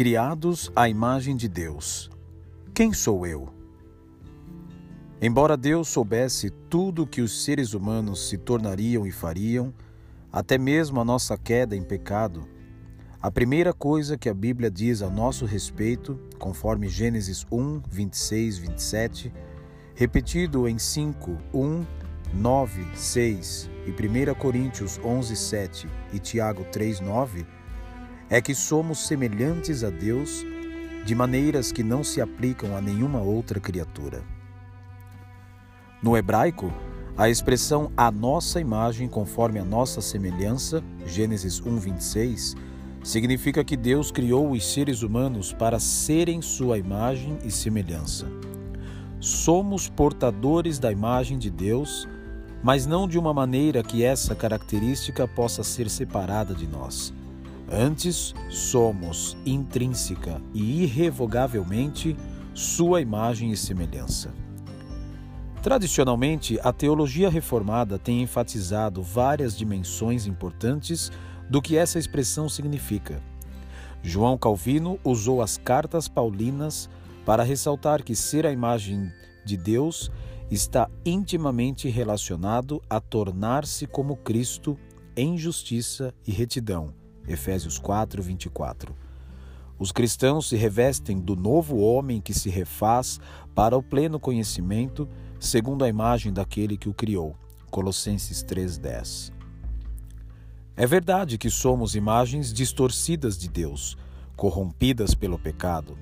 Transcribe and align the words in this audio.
Criados 0.00 0.72
à 0.74 0.88
imagem 0.88 1.36
de 1.36 1.46
Deus. 1.46 2.10
Quem 2.72 2.90
sou 2.90 3.26
eu? 3.26 3.52
Embora 5.20 5.58
Deus 5.58 5.88
soubesse 5.88 6.48
tudo 6.70 7.02
o 7.02 7.06
que 7.06 7.20
os 7.20 7.44
seres 7.44 7.74
humanos 7.74 8.26
se 8.26 8.38
tornariam 8.38 9.06
e 9.06 9.12
fariam, 9.12 9.74
até 10.32 10.56
mesmo 10.56 11.02
a 11.02 11.04
nossa 11.04 11.36
queda 11.36 11.76
em 11.76 11.82
pecado, 11.82 12.48
a 13.20 13.30
primeira 13.30 13.74
coisa 13.74 14.16
que 14.16 14.30
a 14.30 14.32
Bíblia 14.32 14.70
diz 14.70 15.02
a 15.02 15.10
nosso 15.10 15.44
respeito, 15.44 16.18
conforme 16.38 16.88
Gênesis 16.88 17.46
1, 17.52 17.82
26, 17.86 18.56
27, 18.56 19.30
repetido 19.94 20.66
em 20.66 20.78
5, 20.78 21.36
1, 21.52 21.84
9, 22.32 22.86
6 22.94 23.70
e 23.86 23.90
1 23.90 24.34
Coríntios 24.34 24.98
11, 25.04 25.36
7 25.36 25.86
e 26.10 26.18
Tiago 26.18 26.64
3, 26.72 27.00
9, 27.00 27.44
é 28.30 28.40
que 28.40 28.54
somos 28.54 29.06
semelhantes 29.06 29.82
a 29.82 29.90
Deus 29.90 30.46
de 31.04 31.14
maneiras 31.16 31.72
que 31.72 31.82
não 31.82 32.04
se 32.04 32.20
aplicam 32.20 32.76
a 32.76 32.80
nenhuma 32.80 33.20
outra 33.20 33.58
criatura. 33.58 34.22
No 36.00 36.16
hebraico, 36.16 36.72
a 37.16 37.28
expressão 37.28 37.90
a 37.96 38.10
nossa 38.10 38.60
imagem 38.60 39.08
conforme 39.08 39.58
a 39.58 39.64
nossa 39.64 40.00
semelhança, 40.00 40.82
Gênesis 41.04 41.60
1:26, 41.60 42.54
significa 43.02 43.64
que 43.64 43.76
Deus 43.76 44.12
criou 44.12 44.52
os 44.52 44.72
seres 44.72 45.02
humanos 45.02 45.52
para 45.52 45.80
serem 45.80 46.40
sua 46.40 46.78
imagem 46.78 47.36
e 47.44 47.50
semelhança. 47.50 48.26
Somos 49.18 49.88
portadores 49.88 50.78
da 50.78 50.92
imagem 50.92 51.36
de 51.36 51.50
Deus, 51.50 52.08
mas 52.62 52.86
não 52.86 53.08
de 53.08 53.18
uma 53.18 53.34
maneira 53.34 53.82
que 53.82 54.04
essa 54.04 54.34
característica 54.34 55.26
possa 55.26 55.64
ser 55.64 55.90
separada 55.90 56.54
de 56.54 56.66
nós. 56.66 57.12
Antes, 57.72 58.34
somos 58.48 59.36
intrínseca 59.46 60.42
e 60.52 60.82
irrevogavelmente 60.82 62.16
sua 62.52 63.00
imagem 63.00 63.52
e 63.52 63.56
semelhança. 63.56 64.34
Tradicionalmente, 65.62 66.58
a 66.64 66.72
teologia 66.72 67.30
reformada 67.30 67.96
tem 67.96 68.22
enfatizado 68.22 69.02
várias 69.02 69.56
dimensões 69.56 70.26
importantes 70.26 71.12
do 71.48 71.62
que 71.62 71.76
essa 71.76 71.96
expressão 71.96 72.48
significa. 72.48 73.22
João 74.02 74.36
Calvino 74.36 74.98
usou 75.04 75.40
as 75.40 75.56
cartas 75.56 76.08
paulinas 76.08 76.90
para 77.24 77.44
ressaltar 77.44 78.02
que 78.02 78.16
ser 78.16 78.46
a 78.46 78.52
imagem 78.52 79.12
de 79.44 79.56
Deus 79.56 80.10
está 80.50 80.90
intimamente 81.06 81.88
relacionado 81.88 82.82
a 82.90 82.98
tornar-se 82.98 83.86
como 83.86 84.16
Cristo 84.16 84.76
em 85.16 85.38
justiça 85.38 86.12
e 86.26 86.32
retidão 86.32 86.99
Efésios 87.30 87.78
4, 87.78 88.22
24. 88.22 88.94
Os 89.78 89.92
cristãos 89.92 90.48
se 90.48 90.56
revestem 90.56 91.18
do 91.18 91.34
novo 91.34 91.78
homem 91.78 92.20
que 92.20 92.34
se 92.34 92.50
refaz 92.50 93.18
para 93.54 93.76
o 93.76 93.82
pleno 93.82 94.20
conhecimento, 94.20 95.08
segundo 95.38 95.84
a 95.84 95.88
imagem 95.88 96.32
daquele 96.32 96.76
que 96.76 96.88
o 96.88 96.94
criou. 96.94 97.34
Colossenses 97.70 98.42
3:10. 98.42 99.32
É 100.76 100.86
verdade 100.86 101.38
que 101.38 101.48
somos 101.48 101.94
imagens 101.94 102.52
distorcidas 102.52 103.38
de 103.38 103.48
Deus, 103.48 103.96
corrompidas 104.36 105.14
pelo 105.14 105.38
pecado, 105.38 105.96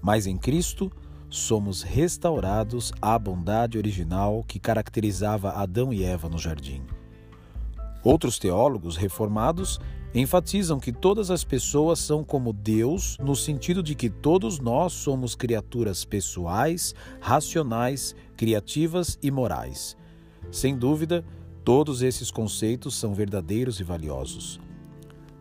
mas 0.00 0.26
em 0.26 0.36
Cristo 0.36 0.90
somos 1.28 1.82
restaurados 1.82 2.92
à 3.02 3.18
bondade 3.18 3.76
original 3.76 4.44
que 4.46 4.58
caracterizava 4.58 5.50
Adão 5.50 5.92
e 5.92 6.02
Eva 6.02 6.28
no 6.28 6.38
jardim. 6.38 6.82
Outros 8.02 8.38
teólogos 8.38 8.96
reformados 8.96 9.78
enfatizam 10.14 10.80
que 10.80 10.92
todas 10.92 11.30
as 11.30 11.44
pessoas 11.44 11.98
são 11.98 12.24
como 12.24 12.52
Deus, 12.52 13.16
no 13.20 13.36
sentido 13.36 13.82
de 13.82 13.94
que 13.94 14.08
todos 14.08 14.58
nós 14.58 14.92
somos 14.92 15.34
criaturas 15.34 16.04
pessoais, 16.04 16.94
racionais, 17.20 18.14
criativas 18.36 19.18
e 19.22 19.30
morais. 19.30 19.96
Sem 20.50 20.76
dúvida, 20.76 21.24
todos 21.64 22.02
esses 22.02 22.30
conceitos 22.30 22.94
são 22.94 23.12
verdadeiros 23.12 23.80
e 23.80 23.84
valiosos. 23.84 24.58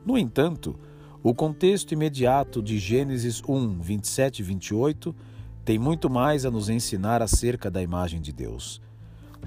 No 0.06 0.18
entanto, 0.18 0.78
o 1.24 1.34
contexto 1.34 1.94
imediato 1.94 2.62
de 2.62 2.78
Gênesis 2.78 3.42
1, 3.48 3.80
27 3.80 4.40
e 4.40 4.44
28 4.44 5.16
tem 5.64 5.80
muito 5.80 6.10
mais 6.10 6.46
a 6.46 6.52
nos 6.52 6.70
ensinar 6.70 7.22
acerca 7.22 7.70
da 7.70 7.82
imagem 7.82 8.22
de 8.22 8.32
Deus. 8.32 8.82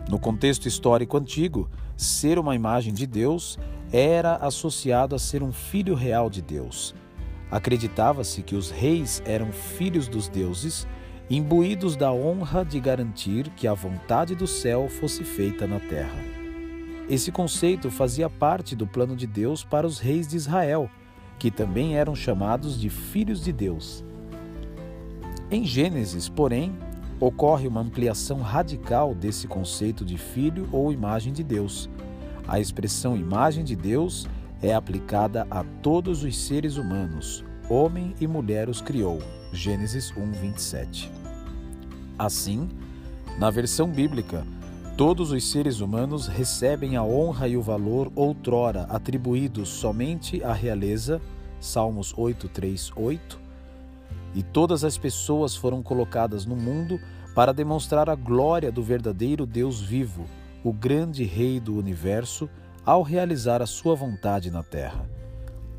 No 0.08 0.18
contexto 0.18 0.66
histórico 0.66 1.16
antigo, 1.16 1.70
ser 1.96 2.38
uma 2.38 2.54
imagem 2.54 2.92
de 2.92 3.06
Deus 3.06 3.58
era 3.92 4.36
associado 4.36 5.14
a 5.14 5.18
ser 5.18 5.42
um 5.42 5.52
filho 5.52 5.94
real 5.94 6.30
de 6.30 6.40
Deus. 6.40 6.94
Acreditava-se 7.50 8.42
que 8.42 8.54
os 8.54 8.70
reis 8.70 9.22
eram 9.26 9.50
filhos 9.50 10.06
dos 10.06 10.28
deuses, 10.28 10.86
imbuídos 11.28 11.96
da 11.96 12.12
honra 12.12 12.64
de 12.64 12.78
garantir 12.78 13.50
que 13.50 13.66
a 13.66 13.74
vontade 13.74 14.34
do 14.34 14.46
céu 14.46 14.88
fosse 14.88 15.24
feita 15.24 15.66
na 15.66 15.80
terra. 15.80 16.18
Esse 17.08 17.32
conceito 17.32 17.90
fazia 17.90 18.30
parte 18.30 18.76
do 18.76 18.86
plano 18.86 19.16
de 19.16 19.26
Deus 19.26 19.64
para 19.64 19.86
os 19.86 19.98
reis 19.98 20.28
de 20.28 20.36
Israel, 20.36 20.88
que 21.40 21.50
também 21.50 21.96
eram 21.96 22.14
chamados 22.14 22.80
de 22.80 22.88
filhos 22.88 23.42
de 23.42 23.52
Deus. 23.52 24.04
Em 25.50 25.64
Gênesis, 25.64 26.28
porém, 26.28 26.72
ocorre 27.18 27.66
uma 27.66 27.80
ampliação 27.80 28.40
radical 28.40 29.12
desse 29.12 29.48
conceito 29.48 30.04
de 30.04 30.16
filho 30.16 30.68
ou 30.70 30.92
imagem 30.92 31.32
de 31.32 31.42
Deus. 31.42 31.90
A 32.46 32.58
expressão 32.58 33.16
imagem 33.16 33.64
de 33.64 33.76
Deus 33.76 34.28
é 34.62 34.74
aplicada 34.74 35.46
a 35.50 35.64
todos 35.82 36.24
os 36.24 36.36
seres 36.36 36.76
humanos. 36.76 37.44
Homem 37.68 38.14
e 38.20 38.26
mulher 38.26 38.68
os 38.68 38.80
criou. 38.80 39.20
Gênesis 39.52 40.12
1, 40.16 40.32
27. 40.32 41.10
Assim, 42.18 42.68
na 43.38 43.50
versão 43.50 43.88
bíblica, 43.88 44.44
todos 44.96 45.30
os 45.32 45.50
seres 45.50 45.80
humanos 45.80 46.26
recebem 46.26 46.96
a 46.96 47.04
honra 47.04 47.48
e 47.48 47.56
o 47.56 47.62
valor 47.62 48.12
outrora 48.14 48.82
atribuídos 48.84 49.68
somente 49.68 50.42
à 50.42 50.52
realeza. 50.52 51.20
Salmos 51.60 52.12
8, 52.16 52.48
3, 52.48 52.92
8 52.96 53.50
e 54.34 54.42
todas 54.42 54.84
as 54.84 54.96
pessoas 54.96 55.56
foram 55.56 55.82
colocadas 55.82 56.46
no 56.46 56.56
mundo 56.56 57.00
para 57.34 57.52
demonstrar 57.52 58.08
a 58.08 58.14
glória 58.14 58.70
do 58.70 58.82
verdadeiro 58.82 59.46
Deus 59.46 59.80
vivo, 59.80 60.24
o 60.62 60.72
grande 60.72 61.24
Rei 61.24 61.58
do 61.58 61.76
universo, 61.76 62.48
ao 62.84 63.02
realizar 63.02 63.62
a 63.62 63.66
sua 63.66 63.94
vontade 63.94 64.50
na 64.50 64.62
terra. 64.62 65.08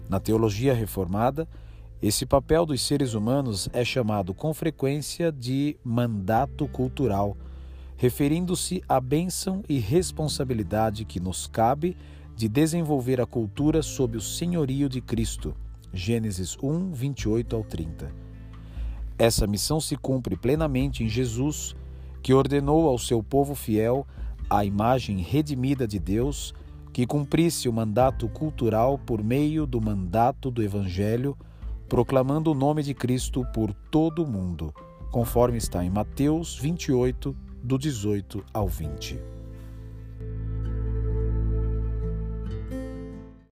Na 0.09 0.19
teologia 0.19 0.73
reformada, 0.73 1.47
esse 2.01 2.25
papel 2.25 2.65
dos 2.65 2.81
seres 2.81 3.13
humanos 3.13 3.69
é 3.73 3.85
chamado 3.85 4.33
com 4.33 4.53
frequência 4.53 5.31
de 5.31 5.77
mandato 5.83 6.67
cultural, 6.67 7.37
referindo-se 7.95 8.81
à 8.89 8.99
bênção 8.99 9.63
e 9.69 9.77
responsabilidade 9.77 11.05
que 11.05 11.19
nos 11.19 11.45
cabe 11.45 11.95
de 12.35 12.49
desenvolver 12.49 13.21
a 13.21 13.25
cultura 13.25 13.83
sob 13.83 14.17
o 14.17 14.21
senhorio 14.21 14.89
de 14.89 14.99
Cristo. 14.99 15.55
Gênesis 15.93 16.57
1, 16.61 16.91
28 16.91 17.55
ao 17.55 17.63
30. 17.63 18.11
Essa 19.19 19.45
missão 19.45 19.79
se 19.79 19.95
cumpre 19.95 20.35
plenamente 20.35 21.03
em 21.03 21.07
Jesus, 21.07 21.75
que 22.23 22.33
ordenou 22.33 22.89
ao 22.89 22.97
seu 22.97 23.21
povo 23.21 23.53
fiel 23.53 24.07
a 24.51 24.65
imagem 24.65 25.19
redimida 25.19 25.87
de 25.87 25.97
Deus 25.97 26.53
que 26.91 27.07
cumprisse 27.07 27.69
o 27.69 27.73
mandato 27.73 28.27
cultural 28.27 28.99
por 28.99 29.23
meio 29.23 29.65
do 29.65 29.79
mandato 29.79 30.51
do 30.51 30.61
Evangelho, 30.61 31.37
proclamando 31.87 32.51
o 32.51 32.53
nome 32.53 32.83
de 32.83 32.93
Cristo 32.93 33.45
por 33.53 33.73
todo 33.89 34.25
o 34.25 34.27
mundo, 34.27 34.73
conforme 35.09 35.57
está 35.57 35.85
em 35.85 35.89
Mateus 35.89 36.59
28, 36.59 37.33
do 37.63 37.77
18 37.77 38.43
ao 38.53 38.67
20. 38.67 39.40